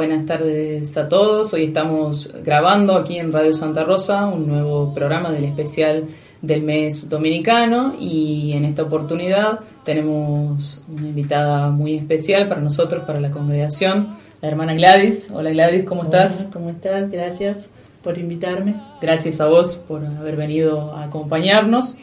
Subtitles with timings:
[0.00, 1.52] Buenas tardes a todos.
[1.52, 6.08] Hoy estamos grabando aquí en Radio Santa Rosa un nuevo programa del especial
[6.40, 13.20] del mes dominicano y en esta oportunidad tenemos una invitada muy especial para nosotros, para
[13.20, 15.30] la congregación, la hermana Gladys.
[15.34, 16.46] Hola Gladys, ¿cómo estás?
[16.50, 17.10] ¿Cómo estás?
[17.10, 17.68] Gracias
[18.02, 18.80] por invitarme.
[19.02, 21.98] Gracias a vos por haber venido a acompañarnos.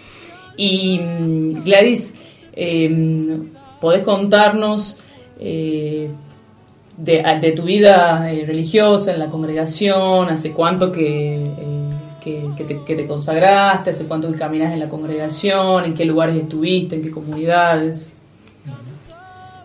[0.55, 2.13] Y mm, Gladys,
[2.53, 3.39] eh,
[3.81, 4.97] ¿podés contarnos
[5.39, 6.11] eh,
[6.97, 13.91] de, tu vida eh, religiosa en la congregación, hace cuánto que, eh, que, te, consagraste,
[13.91, 18.13] hace cuánto que caminas en la congregación, en qué lugares estuviste, en qué comunidades.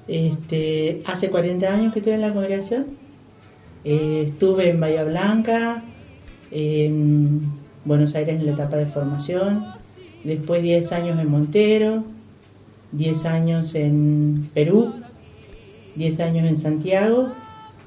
[0.07, 2.87] Este, hace 40 años que estoy en la congregación.
[3.85, 5.83] Eh, estuve en Bahía Blanca,
[6.51, 7.51] en
[7.85, 9.65] Buenos Aires en la etapa de formación,
[10.23, 12.05] después 10 años en Montero,
[12.93, 14.93] 10 años en Perú,
[15.97, 17.29] 10 años en Santiago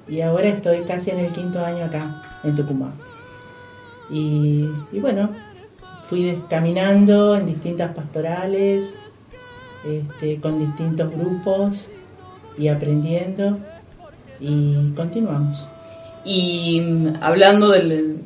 [0.08, 2.94] y ahora estoy casi en el quinto año acá, en Tucumán.
[4.10, 5.32] Y, bueno,
[6.08, 8.96] fui caminando en distintas pastorales,
[9.84, 11.90] este, con distintos grupos
[12.58, 13.58] y aprendiendo
[14.40, 15.68] y continuamos.
[16.24, 18.22] Y mm, hablando del,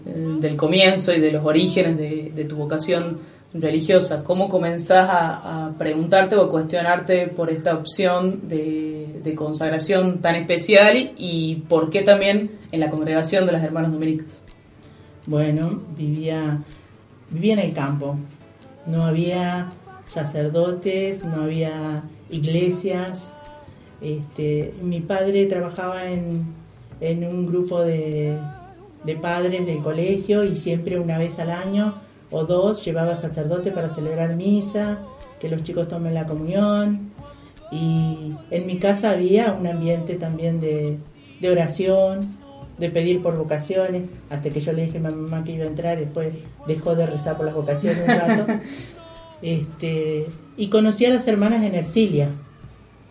[0.58, 3.20] comienzo y de los orígenes de tu vocación
[3.54, 8.99] religiosa, ¿cómo comenzás a, preguntarte o a cuestionarte por esta opción de,
[9.36, 14.44] consagración tan especial y por qué también en la congregación de las hermanas dominicas?
[15.26, 16.60] Bueno, vivía,
[17.30, 18.18] vivía en el campo,
[18.86, 19.70] no había
[20.08, 23.34] sacerdotes, no había iglesias.
[24.02, 26.46] Este, mi padre trabajaba en,
[27.02, 28.38] en un grupo de,
[29.04, 31.96] de padres del colegio y siempre una vez al año
[32.32, 35.00] o dos llevaba sacerdote para celebrar misa,
[35.40, 37.09] que los chicos tomen la comunión.
[37.72, 40.98] Y en mi casa había un ambiente también de,
[41.50, 42.38] oración,
[42.78, 45.68] de pedir por vocaciones, hasta que yo le dije a mi mamá que iba a
[45.68, 46.34] entrar, y después
[46.68, 48.46] dejó de rezar por las vocaciones un rato.
[49.42, 50.26] este,
[50.58, 52.30] y conocí a las hermanas en Ercilia.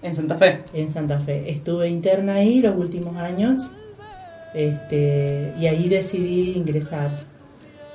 [0.03, 0.61] ¿En Santa Fe?
[0.75, 1.51] En Santa Fe.
[1.51, 3.71] Estuve interna ahí los últimos años
[4.55, 7.11] este, y ahí decidí ingresar.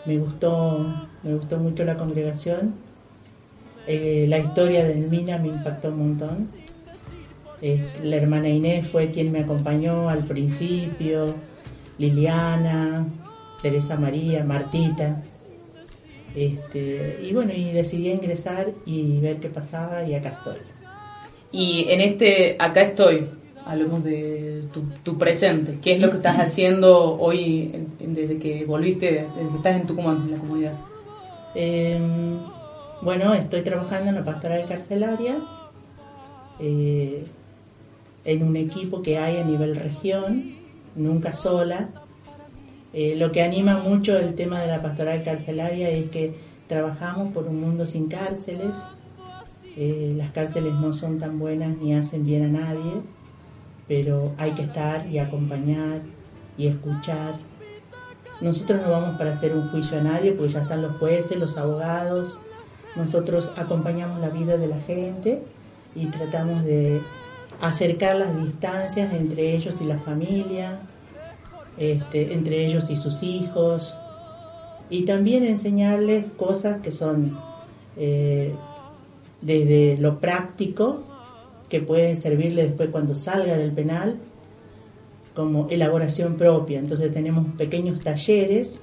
[0.05, 2.75] Me gustó me gustó mucho la congregación.
[3.87, 6.49] Eh, la historia de Mina me impactó un montón.
[7.61, 11.33] Eh, la hermana Inés fue quien me acompañó al principio,
[11.97, 13.05] Liliana,
[13.61, 15.23] Teresa María, Martita.
[16.35, 20.57] Este, y bueno, y decidí ingresar y ver qué pasaba y acá estoy.
[21.51, 23.27] Y en este, acá estoy,
[23.65, 24.63] hablemos de
[25.03, 25.77] tu, presente.
[25.81, 30.23] ¿Qué es lo que estás haciendo hoy desde que volviste, desde que estás en Tucumán,
[30.23, 30.73] en la comunidad?
[31.53, 32.39] Em,
[33.03, 35.35] bueno, estoy trabajando en la pastoral carcelaria,
[36.59, 37.25] eh,
[38.25, 40.53] en un equipo que hay a nivel región,
[40.95, 41.89] nunca sola.
[42.93, 46.35] Eh, lo que anima mucho el tema de la pastoral carcelaria es que
[46.67, 48.83] trabajamos por un mundo sin cárceles.
[49.75, 52.91] Eh, las cárceles no son tan buenas ni hacen bien a nadie,
[53.87, 56.01] pero hay que estar y acompañar
[56.57, 57.33] y escuchar
[58.43, 61.57] nosotros no vamos para hacer un juicio a nadie, porque ya están los jueces, los
[61.57, 62.37] abogados.
[62.95, 65.41] Nosotros acompañamos la vida de la gente
[65.95, 67.01] y tratamos de
[67.61, 70.79] acercar las distancias entre ellos y la familia,
[71.77, 73.97] este, entre ellos y sus hijos,
[74.89, 77.37] y también enseñarles cosas que son
[77.97, 78.53] eh,
[79.41, 81.03] desde lo práctico,
[81.69, 84.17] que pueden servirle después cuando salga del penal,
[85.33, 86.79] como elaboración propia.
[86.79, 88.81] Entonces tenemos pequeños talleres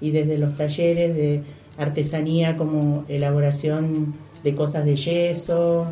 [0.00, 1.42] y desde los talleres de
[1.78, 5.86] artesanía como elaboración de cosas de yeso,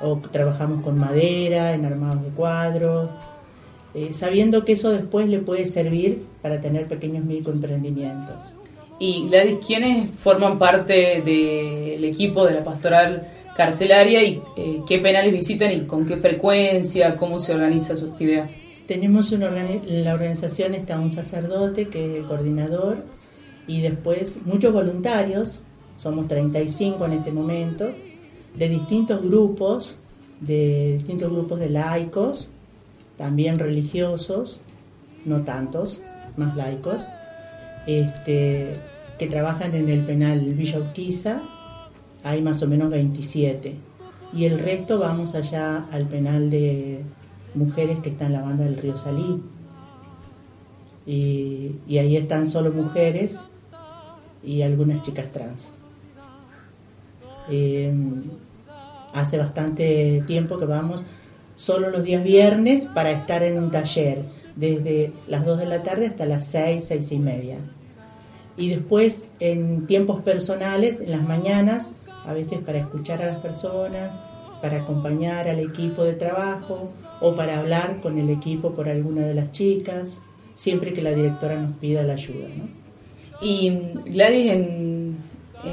[0.00, 3.10] o trabajamos con madera en armados de cuadros,
[3.94, 8.54] eh, sabiendo que eso después le puede servir para tener pequeños microemprendimientos.
[8.98, 15.32] Y Gladys, ¿quiénes forman parte del equipo de la pastoral carcelaria y eh, qué penales
[15.32, 18.48] visitan y con qué frecuencia, cómo se organiza su actividad?
[18.86, 19.50] Tenemos una
[19.86, 23.04] la organización está un sacerdote que es el coordinador
[23.70, 25.62] y después muchos voluntarios,
[25.96, 27.86] somos 35 en este momento,
[28.56, 32.50] de distintos grupos, de distintos grupos de laicos,
[33.16, 34.60] también religiosos,
[35.24, 36.00] no tantos,
[36.36, 37.06] más laicos,
[37.86, 38.72] este,
[39.20, 41.40] que trabajan en el penal Villa Urquiza,
[42.24, 43.76] hay más o menos 27.
[44.32, 47.04] Y el resto vamos allá al penal de
[47.54, 49.40] mujeres que están en la banda del río Salí.
[51.06, 53.46] Y, ahí están solo mujeres
[54.42, 55.72] y algunas chicas trans.
[57.48, 58.22] Em,
[59.12, 61.04] hace bastante tiempo que vamos
[61.56, 64.22] solo los días viernes para estar en un taller
[64.56, 67.56] desde las 2 de la tarde hasta las 6, 6 y media.
[68.56, 71.88] Y después en tiempos personales, en las mañanas,
[72.26, 74.10] a veces para escuchar a las personas,
[74.60, 76.84] para acompañar al equipo de trabajo
[77.20, 80.20] o para hablar con el equipo por alguna de las chicas,
[80.54, 82.48] siempre que la directora nos pida la ayuda.
[83.40, 83.70] Y
[84.06, 85.16] Gladys, en,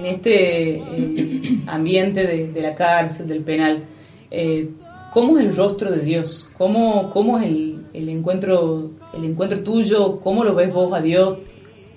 [0.04, 3.84] este eh, ambiente de, la cárcel, del penal,
[4.32, 4.70] eh,
[5.14, 6.48] ¿cómo es el rostro de Dios?
[6.58, 10.20] ¿Cómo, es el, el, encuentro, el encuentro tuyo?
[10.22, 11.40] ¿Cómo lo ves vos a Dios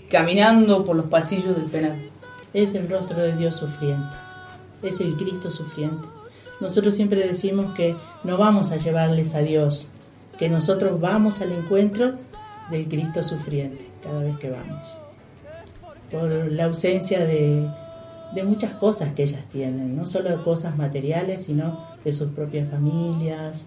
[0.09, 2.11] caminando por los pasillos del penal?
[2.53, 4.17] Es el rostro de Dios sufriente,
[4.83, 6.09] es el Cristo sufriente.
[6.61, 9.89] Nosotros siempre decimos que no vamos a llevarles a Dios,
[10.39, 12.15] que nosotros vamos al encuentro
[12.71, 15.00] del Cristo sufriente cada vez que vamos.
[16.11, 17.69] Por la ausencia de,
[18.35, 23.67] de muchas cosas que ellas tienen, no solo cosas materiales, sino de sus propias familias.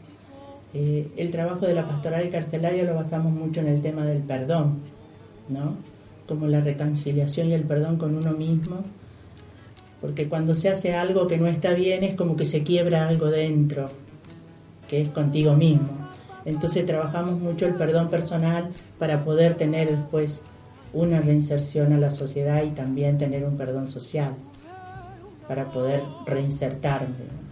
[0.73, 4.79] Eh, el trabajo de la pastoral carcelaria lo basamos mucho en el tema del perdón,
[5.49, 5.75] ¿no?
[6.27, 8.83] Como la reconciliación y el perdón con uno mismo,
[10.01, 13.27] porque cuando se hace algo que no está bien es como que se quiebra algo
[13.27, 13.89] dentro,
[14.87, 15.89] que es contigo mismo.
[16.45, 18.69] Entonces trabajamos mucho el perdón personal
[18.99, 20.41] para poder tener después
[20.93, 24.33] una reinserción a la sociedad y también tener un perdón social,
[25.47, 27.43] para poder reinsertarme.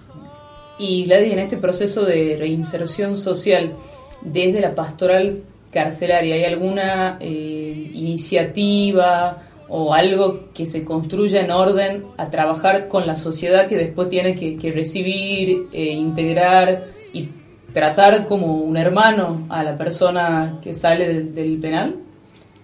[0.80, 3.74] Y Gladys, en este proceso de reinserción social,
[4.22, 12.06] desde la pastoral carcelaria, ¿hay alguna eh, iniciativa o algo que se construya en orden
[12.18, 17.30] a trabajar con la sociedad que después tiene que, recibir, eh, integrar y
[17.74, 21.96] tratar como un hermano a la persona que sale del penal?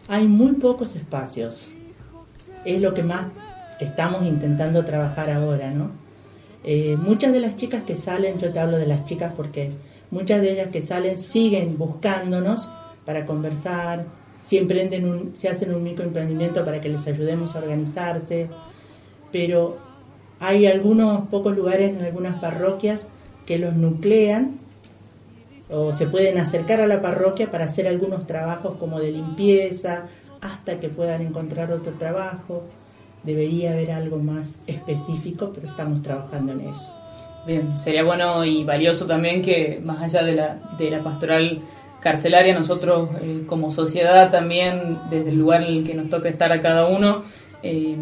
[0.10, 1.72] Hay muy pocos espacios.
[2.64, 3.26] Es lo que más
[3.80, 5.92] estamos intentando trabajar ahora, ¿no?
[6.64, 9.72] Eh, muchas de las chicas que salen, yo te hablo de las chicas porque
[10.10, 12.70] muchas de ellas que salen siguen buscándonos
[13.06, 14.06] para conversar,
[14.44, 18.50] si emprenden un, se hacen un microemprendimiento para que les ayudemos a organizarse,
[19.32, 19.78] pero
[20.40, 23.08] hay algunos pocos lugares en algunas parroquias
[23.46, 24.57] que los nuclean
[25.70, 30.06] o se pueden acercar a la parroquia para hacer algunos trabajos como de limpieza
[30.42, 32.64] hasta que puedan encontrar otro trabajo
[33.24, 36.94] debería haber algo más específico, pero estamos trabajando en eso.
[37.46, 41.62] Bien, sería bueno y valioso también que más allá de la, de la pastoral
[42.00, 46.52] carcelaria, nosotros eh, como sociedad también, desde el lugar en el que nos toca estar
[46.52, 47.24] a cada uno,
[47.64, 47.96] eh,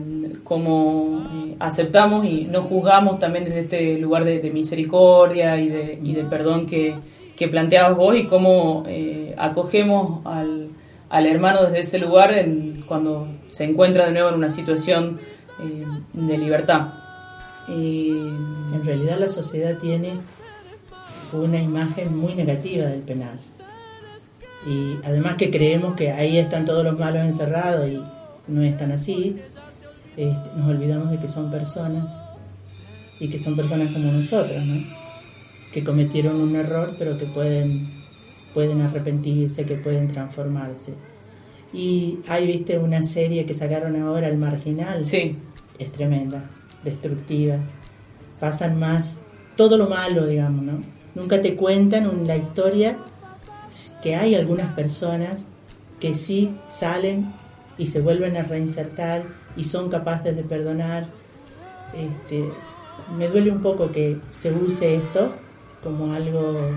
[0.43, 6.13] como eh, aceptamos y no juzgamos también desde este lugar de, misericordia y de, y
[6.13, 6.95] de perdón que,
[7.35, 8.85] que, planteabas vos y cómo
[9.37, 10.69] acogemos al,
[11.09, 15.19] al hermano desde ese lugar en, cuando se encuentra de nuevo en una situación
[15.63, 16.89] eh, de libertad.
[17.67, 20.19] en realidad la sociedad tiene
[21.31, 23.39] una imagen muy negativa del penal.
[24.67, 28.01] Y además que creemos que ahí están todos los malos encerrados y
[28.47, 29.37] no es tan así,
[30.17, 32.19] este, nos olvidamos de que son personas
[33.19, 35.04] y que son personas como nosotros, ¿no?
[35.75, 37.89] Que cometieron un error pero que pueden,
[38.53, 40.93] pueden arrepentirse, que pueden transformarse.
[41.73, 45.05] Y hay, viste, una serie que sacaron ahora, El Marginal.
[45.05, 45.35] Sí.
[45.77, 46.49] Es tremenda,
[46.81, 47.57] destructiva.
[48.39, 49.19] Pasan más
[49.57, 50.79] todo lo malo, digamos, ¿no?
[51.13, 52.97] Nunca te cuentan en la historia
[54.01, 55.45] que hay algunas personas
[55.99, 57.33] que sí salen
[57.77, 59.25] y se vuelven a reinsertar
[59.57, 61.03] y son capaces de perdonar.
[61.93, 62.45] Este,
[63.17, 65.43] me duele un poco que se use esto
[65.85, 66.71] como algo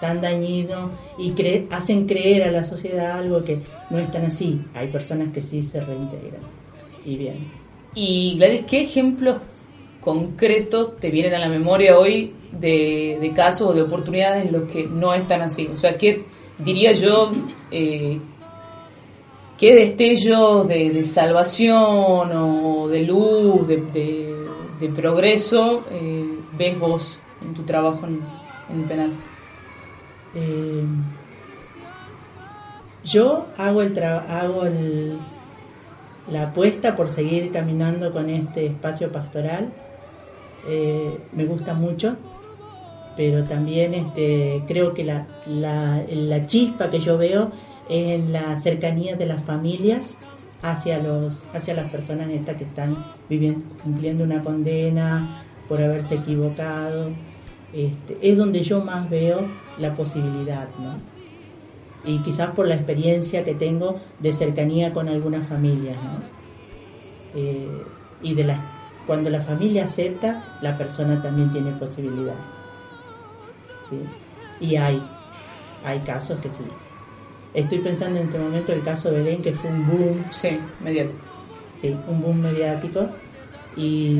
[0.00, 1.32] tan dañino y
[1.70, 4.60] hacen creer a la sociedad algo que no es tan así.
[4.74, 6.42] Hay personas que sí se reintegran.
[7.04, 7.36] Y bien.
[7.94, 9.36] Y Gladys, ¿qué ejemplos
[10.00, 14.86] concretos te vienen a la memoria hoy de, casos o de oportunidades en los que
[14.86, 15.68] no es tan así?
[15.72, 16.24] O sea, ¿qué
[16.58, 17.30] diría yo?
[17.70, 18.18] Eh,
[19.56, 26.24] ¿Qué destellos de, salvación o de luz, de, progreso eh,
[26.56, 28.37] ves vos en tu trabajo en,
[28.70, 29.12] en el penal?
[30.34, 30.84] Eh,
[33.04, 35.18] yo hago, el hago el,
[36.30, 39.72] la apuesta por seguir caminando con este espacio pastoral.
[40.68, 42.16] Eh, me gusta mucho,
[43.16, 47.52] pero también este, creo que la, la, la, chispa que yo veo
[47.88, 50.18] es en la cercanía de las familias
[50.60, 57.10] hacia, los, hacia las personas estas que están viviendo, cumpliendo una condena por haberse equivocado.
[57.72, 59.46] Este, es donde yo más veo
[59.78, 60.96] la posibilidad, ¿no?
[62.04, 66.38] Y quizás por la experiencia que tengo de cercanía con algunas familias, ¿no?
[67.34, 67.68] Eh,
[68.22, 68.60] y de las,
[69.06, 72.34] cuando la familia acepta, la persona también tiene posibilidad.
[73.88, 74.00] ¿sí?
[74.60, 75.02] Y hay,
[75.84, 76.64] hay casos que sí.
[77.54, 80.24] Estoy pensando en este momento el caso Belén, que fue un boom.
[80.30, 81.18] Sí, mediático.
[81.80, 83.08] Sí, un boom mediático.
[83.76, 84.18] Y,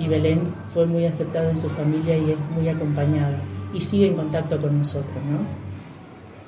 [0.00, 0.40] y Belén
[0.72, 3.38] fue muy aceptada en su familia y es muy acompañada.
[3.72, 5.38] Y sigue en contacto con nosotros, ¿no?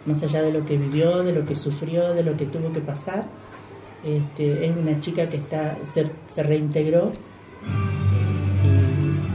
[0.06, 2.80] Más allá de lo que vivió, de lo que sufrió, de lo que tuvo que
[2.80, 3.26] pasar.
[4.04, 7.10] Este, es una chica que está se, reintegró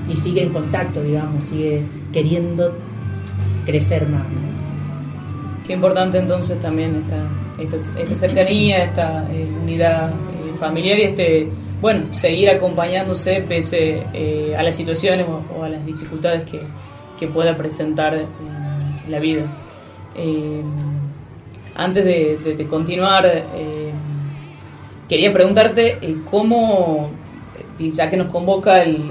[0.10, 2.74] y, sigue en contacto, digamos, sigue queriendo
[3.66, 4.26] crecer más.
[5.68, 11.50] Qué importante entonces también esta, esta, esta cercanía, esta eh, unidad eh, familiar y este,
[11.84, 16.62] bueno, seguir acompañándose pese eh, a las situaciones o, a las dificultades que,
[17.20, 18.26] que pueda presentar
[19.10, 19.44] la vida.
[21.76, 23.26] antes de, continuar,
[25.10, 26.00] quería preguntarte
[26.32, 27.12] cómo,
[27.78, 29.02] ya que nos convoca el,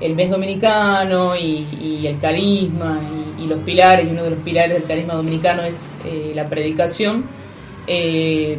[0.00, 2.98] el, mes dominicano y, el carisma
[3.38, 6.48] y, y, los pilares, y uno de los pilares del carisma dominicano es eh, la
[6.48, 7.26] predicación,
[7.86, 8.58] eh,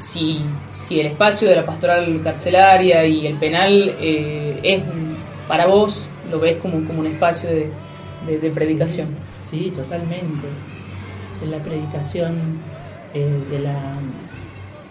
[0.00, 4.82] si, si, el espacio de la pastoral carcelaria y el penal eh, es
[5.48, 7.70] para vos, lo ves como, como un espacio de,
[8.26, 9.08] de, predicación.
[9.50, 10.48] Sí, totalmente.
[11.44, 12.60] La predicación
[13.14, 13.94] de la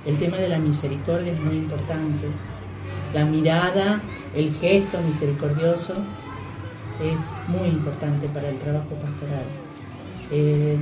[0.06, 2.28] el tema de la misericordia es muy importante.
[3.14, 4.02] La mirada,
[4.36, 5.94] el gesto misericordioso
[7.02, 9.46] es muy importante para el trabajo pastoral.
[10.32, 10.78] Eh,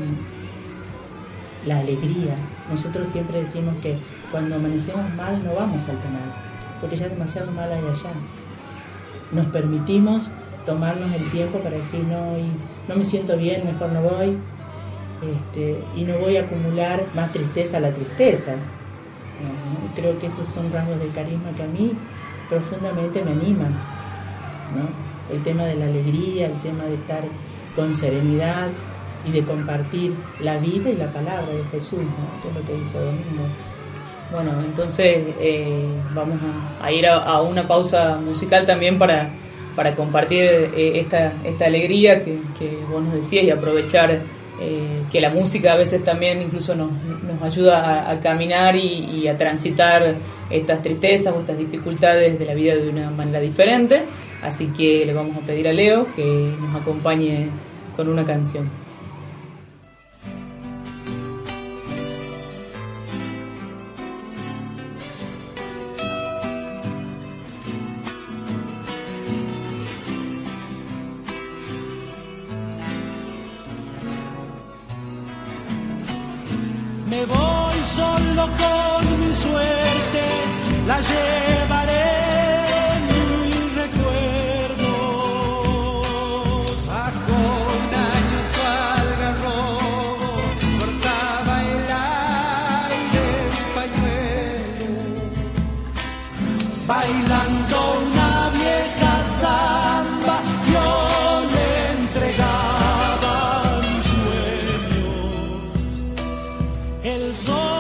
[1.66, 2.36] la alegría.
[2.70, 3.98] Nosotros siempre decimos que
[4.32, 6.34] cuando amanecemos mal no vamos al penal,
[6.82, 8.12] porque ya demasiado mal hay allá.
[9.32, 10.32] Nos permitimos
[10.66, 12.52] tomarnos el tiempo para decir no, y
[12.88, 14.38] no me siento bien, mejor no voy.
[15.24, 18.56] Este, y no voy a acumular más tristeza a la tristeza.
[19.96, 21.94] Creo que esos son rasgos del carisma que a mí
[22.50, 23.74] profundamente me animan.
[25.32, 27.24] El tema de la alegría, el tema de estar
[27.76, 28.70] con serenidad
[29.26, 32.42] y de compartir la vida y la palabra de Jesús, ¿no?
[32.42, 33.48] que es lo que dice Domingo.
[34.32, 39.30] Bueno, entonces eh, vamos a, a ir a, a, una pausa musical también para,
[39.76, 44.22] para compartir eh, esta, esta alegría que, que, vos nos decías y aprovechar
[44.60, 49.08] eh, que la música a veces también incluso nos, nos ayuda a, a caminar y,
[49.14, 50.16] y, a transitar
[50.50, 54.04] estas tristezas o estas dificultades de la vida de una manera diferente.
[54.42, 57.50] Así que le vamos a pedir a Leo que nos acompañe
[57.96, 58.83] con una canción.
[107.04, 107.73] El sol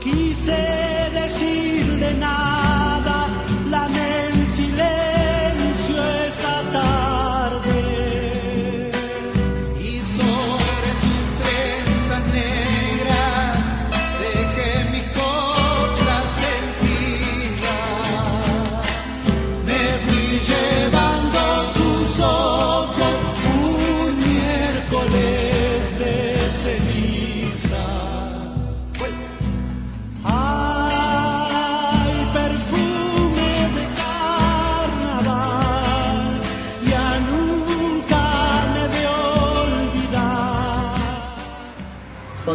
[0.00, 2.59] quise decir de nada.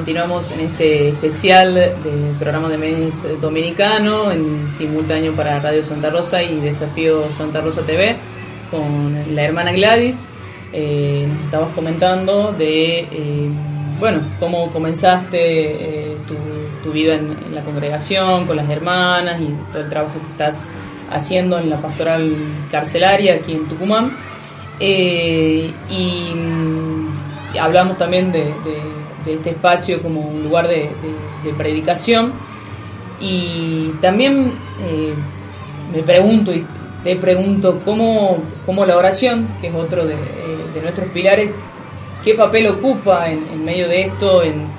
[0.06, 6.44] Continuamos en este especial del programa de mes dominicano en simultáneo para Radio Santa Rosa
[6.44, 8.16] y Desafío Santa Rosa TV
[8.70, 10.28] con la hermana Gladys.
[10.72, 13.50] Eh, estabas comentando de, eh,
[14.00, 16.18] bueno, cómo comenzaste eh,
[16.84, 20.70] tu, vida en, la congregación, con las hermanas y todo el trabajo que estás
[21.10, 22.32] haciendo en la pastoral
[22.70, 24.16] carcelaria aquí en Tucumán.
[24.80, 25.74] y
[26.36, 28.54] mm, hablamos también de,
[29.26, 30.90] de, este espacio como un lugar de,
[31.58, 32.34] predicación.
[33.20, 34.54] Y también
[35.94, 36.66] me pregunto, y
[37.04, 41.52] te pregunto cómo, cómo la oración, que es otro de, eh, nuestros pilares,
[42.24, 44.74] qué papel ocupa en, medio de esto, en,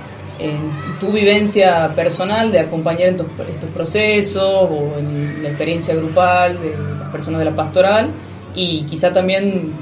[1.00, 6.75] tu vivencia personal de acompañar en tos, estos procesos o en la experiencia grupal de
[7.00, 8.11] las personas de la pastoral
[8.55, 9.73] y quizá también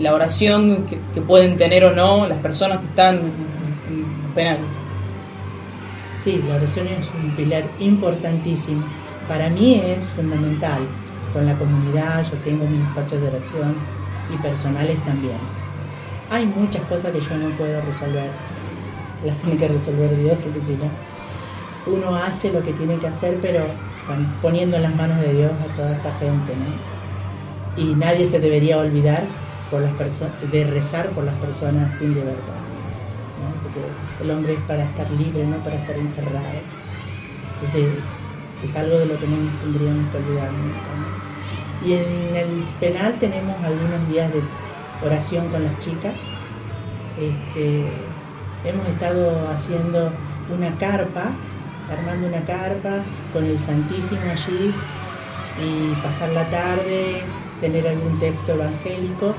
[0.00, 3.20] la oración que, pueden tener o no las personas que están
[4.32, 4.74] penales.
[6.24, 8.84] Sí, la oración es un pilar importantísimo.
[9.28, 10.80] Para mí es fundamental
[11.32, 13.74] con la comunidad, yo tengo mis despachos de oración
[14.32, 15.38] y personales también.
[16.30, 18.30] Hay muchas cosas que yo no puedo resolver,
[19.24, 20.90] las tiene que resolver Dios, porque si no,
[21.86, 23.64] uno hace lo que tiene que hacer, pero
[24.40, 27.82] poniendo en las manos de Dios a toda esta gente, ¿no?
[27.82, 29.26] Y nadie se debería olvidar
[29.70, 29.92] por las
[30.50, 32.52] de rezar por las personas sin libertad,
[33.62, 33.80] porque
[34.22, 36.46] el hombre es para estar libre, no para estar encerrado.
[37.54, 38.28] Entonces,
[38.62, 40.92] es algo de lo que no tendríamos que olvidar nunca.
[41.84, 44.42] Y en el penal tenemos algunos días de
[45.04, 46.14] oración con las chicas.
[47.18, 47.90] Este,
[48.64, 50.10] hemos estado haciendo
[50.54, 51.32] una carpa,
[51.90, 53.02] armando una carpa
[53.32, 54.72] con el Santísimo allí
[55.60, 57.22] y pasar la tarde,
[57.60, 59.34] tener algún texto evangélico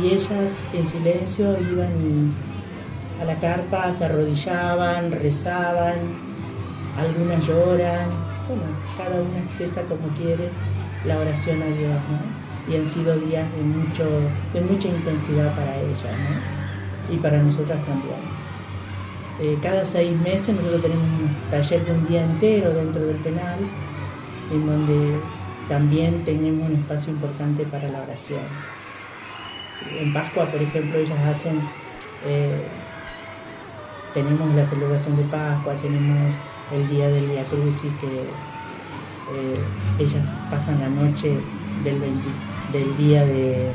[0.00, 2.34] y ellas en silencio iban
[3.20, 5.96] a la carpa, se arrodillaban, rezaban,
[6.96, 8.08] algunas lloran,
[8.48, 8.62] bueno,
[8.96, 10.50] cada una expresa como quiere
[11.04, 12.72] la oración a Dios, ¿no?
[12.72, 14.04] Y han sido días de, mucho,
[14.52, 16.10] de mucha intensidad para ella,
[17.08, 17.14] ¿no?
[17.14, 18.38] Y para nosotras también.
[19.40, 23.58] Eh, cada seis meses nosotros tenemos un taller de un día entero dentro del penal,
[24.52, 25.20] en donde
[25.68, 28.40] también tenemos un espacio importante para la oración.
[29.96, 31.60] En Pascua, por ejemplo, ellas hacen,
[32.26, 32.66] eh,
[34.14, 36.34] tenemos la celebración de Pascua, tenemos
[36.72, 39.58] el día del Via Crucis que eh,
[39.98, 41.36] ellas pasan la noche
[41.84, 42.28] del, 20,
[42.72, 43.72] del día de,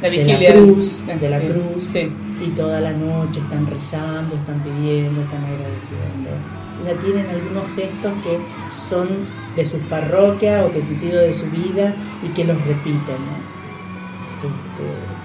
[0.00, 2.10] la, de la cruz, de la cruz sí.
[2.44, 6.30] y toda la noche están rezando, están pidiendo, están agradeciendo.
[6.78, 8.38] O sea, tienen algunos gestos que
[8.70, 9.08] son
[9.54, 13.16] de sus parroquias o que han sido de su vida y que los repiten.
[13.24, 13.56] ¿no?
[14.46, 15.16] Este,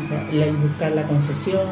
[0.00, 1.66] o sea, buscar la confesión.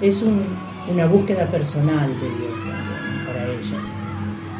[0.00, 0.44] Es un,
[0.90, 3.82] una búsqueda personal de Dios también para ellas.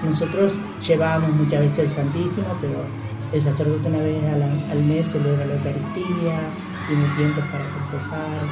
[0.05, 0.55] Nosotros
[0.87, 2.85] llevamos muchas veces el Santísimo, pero
[3.33, 6.39] el sacerdote una vez al, al mes celebra la Eucaristía,
[6.87, 8.43] tiene tiempos para confesar,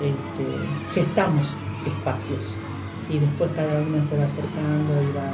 [0.00, 2.58] este, gestamos espacios
[3.08, 5.32] y después cada una se va acercando y va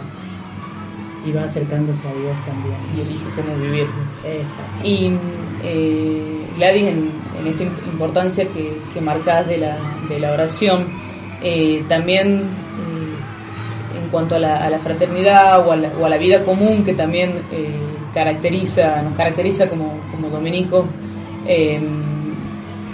[1.24, 2.76] y va acercándose a Dios también.
[2.96, 3.94] Y elige cómo vivirlo.
[4.24, 4.84] Exacto.
[4.84, 5.16] Y
[5.62, 9.78] eh, Gladys, en, en, esta importancia que, que marcas de la,
[10.18, 10.88] la oración,
[11.42, 16.84] eh, también eh, en cuanto a la, a la fraternidad o a la, vida común
[16.84, 17.74] que también eh,
[18.14, 20.86] caracteriza, nos caracteriza como, como dominicos,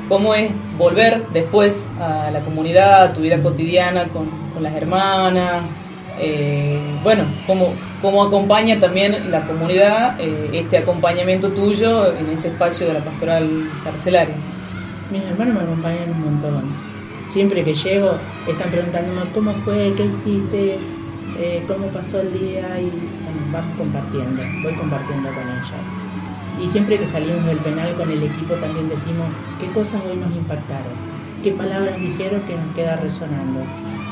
[0.09, 5.65] cómo es volver después a la comunidad, a tu vida cotidiana con, con las hermanas,
[7.03, 13.05] bueno, cómo, cómo acompaña también la comunidad este acompañamiento tuyo en este espacio de la
[13.05, 14.35] pastoral carcelaria.
[15.11, 16.88] Mis hermanos me acompañan un montón
[17.31, 18.13] siempre que llego
[18.47, 20.79] están preguntándome cómo fue, qué hiciste,
[21.39, 22.91] eh, cómo pasó el día y
[23.23, 26.09] bueno, vamos compartiendo, voy compartiendo con ellas.
[26.61, 29.29] Y siempre que salimos del penal con el equipo también decimos
[29.61, 30.93] qué cosas hoy nos impactaron,
[31.43, 33.61] qué palabras dijeron que nos queda resonando,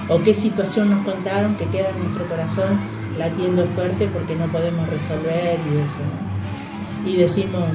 [0.08, 2.78] o qué situación nos contaron que queda en nuestro corazón
[3.18, 7.12] latiendo fuerte porque no podemos resolver y eso.
[7.12, 7.70] Y decimos,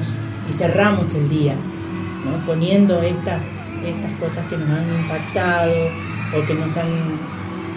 [0.48, 1.54] y cerramos el día,
[2.24, 2.44] ¿no?
[2.46, 3.42] poniendo estas
[3.84, 5.74] estas cosas que nos han impactado
[6.36, 7.18] o que nos han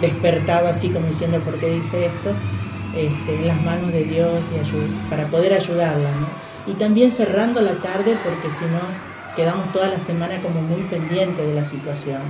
[0.00, 2.34] despertado así como diciendo por qué dice esto,
[2.94, 6.10] este, en las manos de Dios y para poder ayudarla.
[6.10, 6.72] ¿no?
[6.72, 8.80] Y también cerrando la tarde porque si no
[9.36, 12.22] quedamos toda la semana como muy pendientes de la situación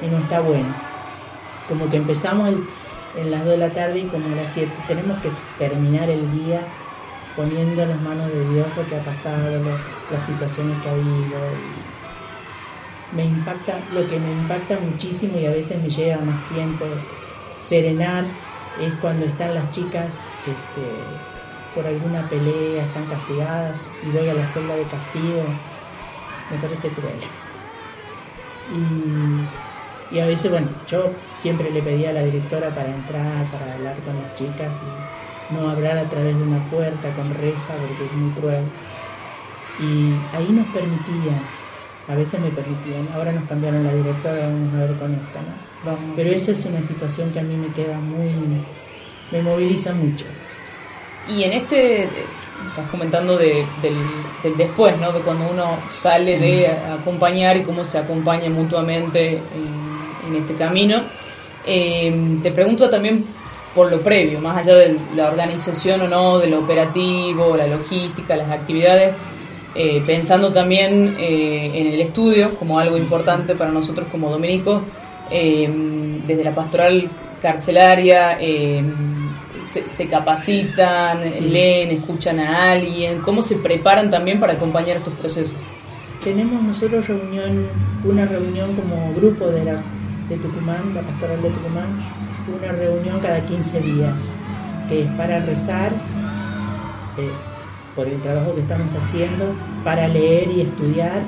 [0.00, 0.74] y no está bueno.
[1.68, 2.64] Como que empezamos el,
[3.16, 6.30] en las 2 de la tarde y como a las 7 tenemos que terminar el
[6.32, 6.60] día
[7.36, 9.78] poniendo en las manos de Dios lo que ha pasado, lo,
[10.10, 11.38] las situaciones que ha habido.
[13.14, 16.86] Me impacta, lo que me impacta muchísimo y a veces me lleva más tiempo
[17.58, 18.24] serenar
[18.80, 20.86] es cuando están las chicas este,
[21.74, 25.44] por alguna pelea, están castigadas y voy a la celda de castigo,
[26.50, 27.18] me parece cruel.
[28.72, 33.74] Y, y a veces, bueno, yo siempre le pedía a la directora para entrar, para
[33.74, 38.04] hablar con las chicas y no hablar a través de una puerta con reja porque
[38.06, 38.64] es muy cruel.
[39.80, 41.40] Y ahí nos permitían,
[42.08, 45.54] a veces me permitían, ahora nos cambiaron la directora, vamos a ver con esta, ¿no?
[45.84, 46.12] Vamos.
[46.16, 48.30] Pero esa es una situación que a mí me queda muy,
[49.30, 50.24] me moviliza mucho.
[51.28, 53.96] Y en este, estás comentando de- del,
[54.42, 55.12] del después, ¿no?
[55.12, 61.02] De cuando uno sale de acompañar y cómo se acompaña mutuamente en, en este camino.
[61.64, 63.24] Eh, te pregunto también
[63.74, 68.50] por lo previo, más allá de la organización o no, del operativo, la logística, las
[68.50, 69.14] actividades,
[69.74, 74.82] eh, pensando también eh, en el estudio como algo importante para nosotros como dominicos,
[75.30, 75.70] eh,
[76.26, 77.08] desde la pastoral
[77.40, 78.38] carcelaria,
[79.62, 81.40] se, se capacitan, Sí.
[81.40, 85.56] leen, escuchan a alguien, cómo se preparan también para acompañar estos procesos.
[86.22, 87.66] Tenemos nosotros reunión,
[88.04, 89.82] una reunión como grupo de, la,
[90.28, 91.98] de Tucumán, la pastoral de Tucumán,
[92.60, 94.34] una reunión cada 15 días,
[94.88, 95.92] que es para rezar
[97.94, 101.22] por el trabajo que estamos haciendo, para leer y estudiar,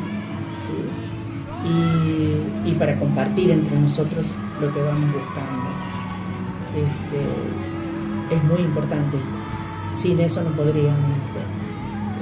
[1.64, 4.27] y, y para compartir entre nosotros
[4.61, 5.70] lo que vamos buscando.
[6.74, 9.18] Este, es muy importante,
[9.94, 11.18] sin eso no podríamos.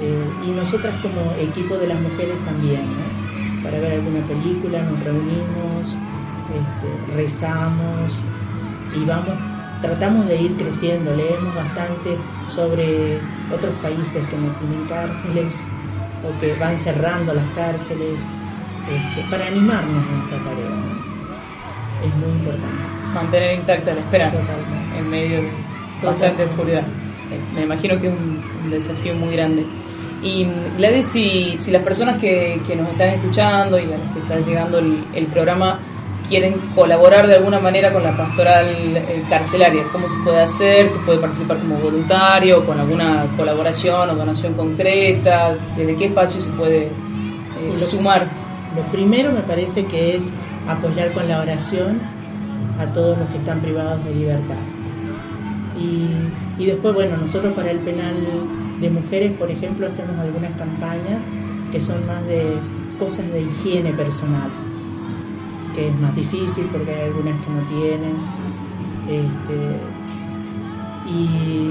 [0.01, 3.63] eh, y nosotras como equipo de las mujeres también, ¿no?
[3.63, 5.97] para ver alguna película, nos reunimos,
[6.49, 8.21] este, rezamos
[8.95, 9.35] y vamos,
[9.83, 12.17] tratamos de ir creciendo, leemos bastante
[12.49, 13.19] sobre
[13.53, 15.67] otros países que no tienen cárceles
[16.23, 18.15] o que van cerrando las cárceles,
[18.89, 20.69] este, para animarnos en esta tarea.
[20.69, 22.07] ¿no?
[22.07, 22.83] Es muy importante.
[23.13, 24.97] Mantener intacta la esperanza Totalmente.
[24.97, 25.51] en medio de
[26.01, 26.83] bastante oscuridad.
[27.31, 29.65] Eh, Me imagino que es un, un desafío muy grande.
[30.23, 30.45] Y
[30.77, 34.39] Gladys, si, si las personas que, que nos están escuchando y a las que está
[34.39, 35.79] llegando el, el programa
[36.33, 38.65] quieren colaborar de alguna manera con la pastoral
[38.97, 40.89] eh, carcelaria, ¿cómo se puede hacer?
[40.89, 45.55] ¿Se puede participar como voluntario, con alguna colaboración o donación concreta?
[45.77, 46.91] ¿Desde qué espacio se puede eh,
[47.73, 48.27] Lo- sumar?
[48.75, 50.33] Lo primero me parece que es
[50.67, 51.99] apoyar con la oración
[52.79, 54.55] a todos los que están privados de libertad.
[55.79, 56.09] Y,
[56.57, 58.15] y después, bueno, nosotros para el penal
[58.81, 61.19] de mujeres, por ejemplo, hacemos algunas campañas
[61.71, 62.55] que son más de
[62.99, 64.49] cosas de higiene personal,
[65.73, 68.15] que es más difícil porque hay algunas que no tienen.
[69.07, 69.77] Este,
[71.05, 71.69] y,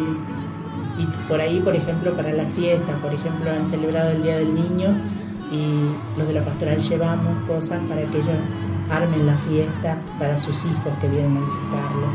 [1.28, 4.94] por ahí, por ejemplo, para las fiestas, por ejemplo, han celebrado el Día del Niño
[5.50, 8.36] y los de la pastoral llevamos cosas para que ellos
[8.90, 12.06] armen la fiesta para sus hijos que vienen a visitarlo.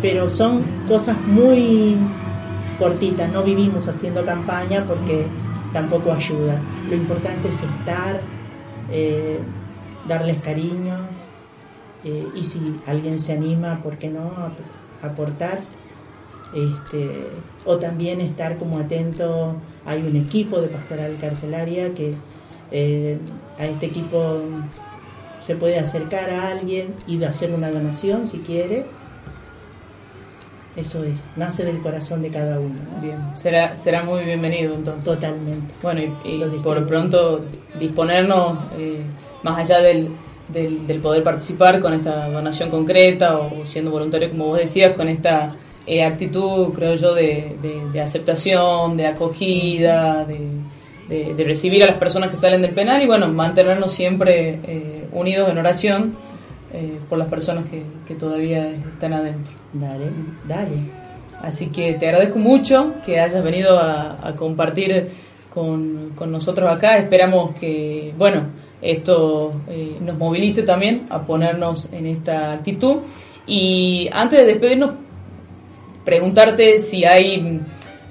[0.00, 1.96] Pero son cosas muy
[2.78, 5.26] cortitas, no vivimos haciendo campaña porque
[5.72, 6.60] tampoco ayuda.
[6.88, 8.20] Lo importante es estar,
[8.90, 9.40] eh,
[10.08, 10.98] darles cariño
[12.04, 14.32] eh, y si alguien se anima, ¿por qué no?
[15.02, 15.60] A- aportar.
[16.54, 17.26] Este,
[17.64, 22.14] o también estar como atento, hay un equipo de pastoral carcelaria que
[22.70, 23.18] eh,
[23.58, 24.40] a este equipo
[25.40, 28.86] se puede acercar a alguien y hacer una donación si quiere.
[30.76, 32.74] Eso es, nace del corazón de cada uno.
[32.94, 33.00] ¿no?
[33.00, 35.04] Bien, será, será muy bienvenido entonces.
[35.04, 35.72] Totalmente.
[35.82, 37.44] Bueno, y, por pronto
[37.78, 39.02] disponernos, eh,
[39.44, 40.08] más allá del,
[40.48, 45.08] del, del poder participar con esta donación concreta o siendo voluntario, como vos decías, con
[45.08, 45.54] esta
[45.86, 50.40] eh, actitud, creo yo, de, de- de aceptación, de acogida, de,
[51.08, 55.06] de- de recibir a las personas que salen del penal y bueno, mantenernos siempre eh,
[55.12, 56.12] unidos en oración
[56.72, 59.54] eh, por las personas que, que todavía están adentro.
[59.72, 60.06] Dale,
[60.48, 61.04] dale.
[61.42, 65.08] Así que te agradezco mucho que hayas venido a, a compartir
[65.52, 66.96] con, con nosotros acá.
[66.96, 68.44] Esperamos que, bueno,
[68.84, 72.98] esto eh, nos movilice también a ponernos en esta actitud.
[73.46, 74.92] Y antes de despedirnos,
[76.04, 77.60] preguntarte si hay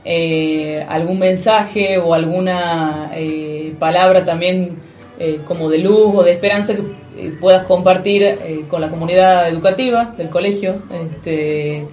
[0.05, 4.77] eh, algún mensaje o alguna eh, palabra también
[5.19, 6.81] eh, como de luz o de esperanza que
[7.17, 11.88] eh, puedas compartir con la comunidad educativa del colegio este,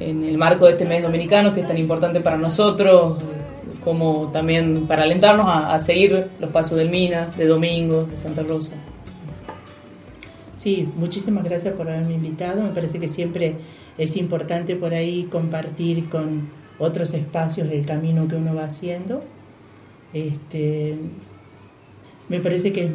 [0.00, 3.18] en el marco de este mes dominicano que es tan importante para nosotros,
[3.84, 8.76] como también para alentarnos a, seguir los pasos del Mina, de Domingo, de Santa Rosa.
[10.58, 12.62] Sí, muchísimas gracias por haberme invitado.
[12.62, 13.56] Me parece que siempre
[13.98, 19.24] es importante por ahí compartir con otros espacios el camino que uno va haciendo.
[20.12, 20.96] Este,
[22.28, 22.90] me parece que es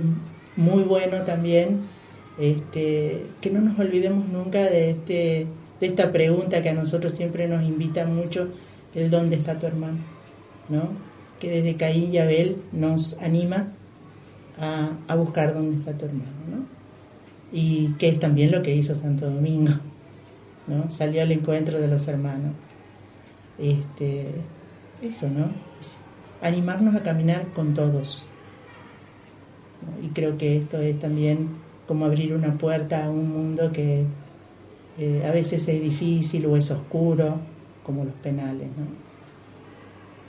[0.55, 1.81] muy bueno también
[2.37, 5.47] este, que no nos olvidemos nunca de, este,
[5.79, 8.49] de esta pregunta que a nosotros siempre nos invita mucho,
[8.93, 9.97] el dónde está tu hermano,
[10.69, 10.89] ¿no?
[11.39, 13.67] que desde Caín y Abel nos anima
[14.59, 16.31] a, buscar dónde está tu hermano.
[16.49, 16.65] ¿no?
[17.51, 19.73] Y que es también lo que hizo Santo Domingo,
[20.67, 20.89] ¿no?
[20.89, 22.53] salió al encuentro de los hermanos.
[23.59, 24.27] Este,
[25.01, 25.49] eso, ¿no?
[26.41, 28.25] animarnos a caminar con todos.
[30.03, 31.49] Y creo que esto es también
[31.87, 34.03] como abrir una puerta a un mundo que
[34.97, 37.39] eh, a veces es difícil o es oscuro,
[37.83, 38.67] como los penales.
[38.77, 39.06] ¿no?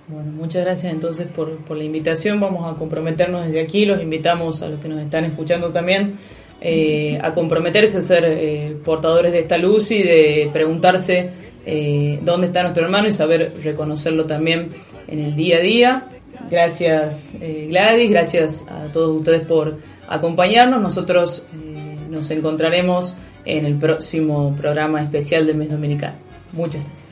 [0.09, 2.41] Bueno, muchas gracias entonces por, por, la invitación.
[2.41, 3.85] Vamos a comprometernos desde aquí.
[3.85, 6.19] Los invitamos a los que nos están escuchando también
[6.61, 11.31] eh, a comprometerse a ser eh, portadores de esta luz y de preguntarse
[11.71, 14.71] eh, dónde está nuestro hermano y saber reconocerlo también
[15.07, 16.09] en el día a día.
[16.51, 19.77] Gracias eh, Gladys, gracias a todos ustedes por
[20.09, 20.81] acompañarnos.
[20.81, 26.17] Nosotros eh, nos encontraremos en el próximo programa especial del mes dominicano.
[26.53, 27.08] Muchas gracias.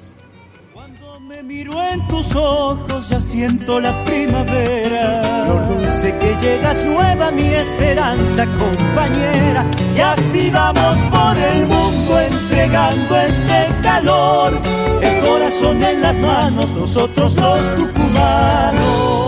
[1.47, 5.45] Miro en tus ojos ya siento la primavera.
[5.45, 9.65] Flor dulce que llegas nueva, mi esperanza compañera.
[9.97, 14.55] Y así vamos por el mundo entregando este calor.
[15.01, 19.26] El corazón en las manos, nosotros los tucumanos.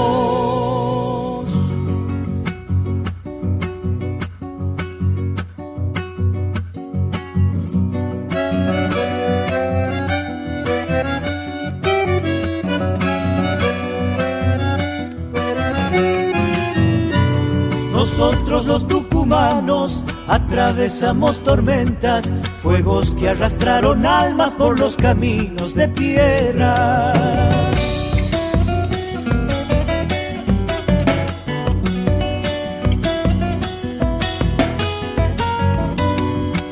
[20.28, 22.30] Atravesamos tormentas,
[22.62, 27.12] fuegos que arrastraron almas por los caminos de piedra.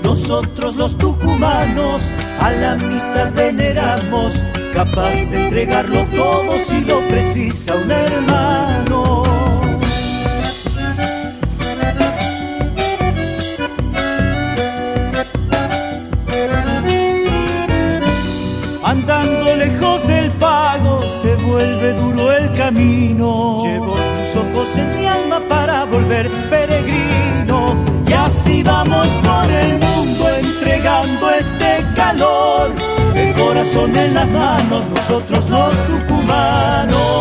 [0.02, 2.02] Nosotros los tucumanos
[2.40, 4.34] a la amistad veneramos,
[4.74, 9.05] capaz de entregarlo todo si lo precisa un hermano.
[22.66, 23.62] Camino.
[23.62, 27.58] Llevo tus ojos en mi alma para volver peregrino.
[28.08, 32.70] Y así vamos por el mundo entregando este calor.
[33.14, 37.15] El corazón en las manos, nosotros los tucumanos.